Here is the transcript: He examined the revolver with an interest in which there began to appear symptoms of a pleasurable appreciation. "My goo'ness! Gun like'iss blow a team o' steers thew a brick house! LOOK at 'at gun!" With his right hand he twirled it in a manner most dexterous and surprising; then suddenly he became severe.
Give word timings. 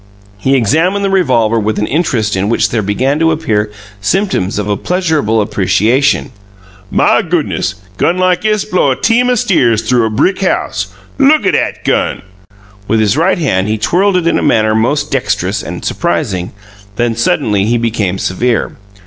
He 0.39 0.55
examined 0.55 1.05
the 1.05 1.11
revolver 1.11 1.59
with 1.59 1.77
an 1.77 1.85
interest 1.85 2.35
in 2.35 2.49
which 2.49 2.71
there 2.71 2.81
began 2.81 3.19
to 3.19 3.29
appear 3.29 3.71
symptoms 4.01 4.57
of 4.57 4.67
a 4.67 4.75
pleasurable 4.75 5.39
appreciation. 5.39 6.31
"My 6.89 7.21
goo'ness! 7.21 7.75
Gun 7.97 8.17
like'iss 8.17 8.65
blow 8.65 8.89
a 8.89 8.95
team 8.95 9.29
o' 9.29 9.35
steers 9.35 9.83
thew 9.83 10.03
a 10.03 10.09
brick 10.09 10.41
house! 10.41 10.87
LOOK 11.19 11.45
at 11.45 11.53
'at 11.53 11.85
gun!" 11.85 12.23
With 12.87 12.99
his 12.99 13.15
right 13.15 13.37
hand 13.37 13.67
he 13.67 13.77
twirled 13.77 14.17
it 14.17 14.25
in 14.25 14.39
a 14.39 14.41
manner 14.41 14.73
most 14.73 15.11
dexterous 15.11 15.61
and 15.61 15.85
surprising; 15.85 16.51
then 16.95 17.15
suddenly 17.15 17.65
he 17.65 17.77
became 17.77 18.17
severe. 18.17 18.71